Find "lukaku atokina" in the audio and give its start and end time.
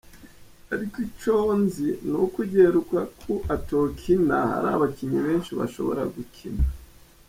2.75-4.37